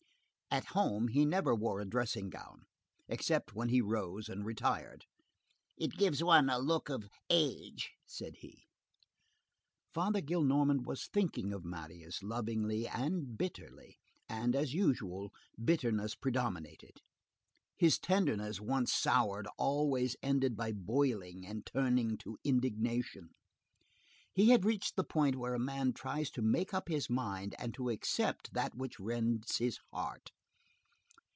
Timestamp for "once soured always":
18.59-20.17